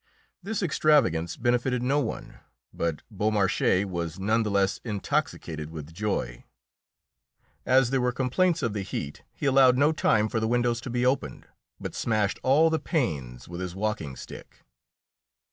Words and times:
This 0.41 0.63
extravagance 0.63 1.37
benefited 1.37 1.83
no 1.83 1.99
one, 1.99 2.39
but 2.73 3.03
Beaumarchais 3.11 3.85
was 3.85 4.17
none 4.19 4.41
the 4.41 4.49
less 4.49 4.79
intoxicated 4.83 5.69
with 5.69 5.93
joy. 5.93 6.43
As 7.67 7.91
there 7.91 8.01
were 8.01 8.11
complaints 8.11 8.63
of 8.63 8.73
the 8.73 8.81
heat, 8.81 9.21
he 9.31 9.45
allowed 9.45 9.77
no 9.77 9.91
time 9.91 10.27
for 10.27 10.39
the 10.39 10.47
windows 10.47 10.81
to 10.81 10.89
be 10.89 11.05
opened, 11.05 11.45
but 11.79 11.93
smashed 11.93 12.39
all 12.41 12.71
the 12.71 12.79
panes 12.79 13.47
with 13.47 13.61
his 13.61 13.75
walking 13.75 14.15
stick. 14.15 14.63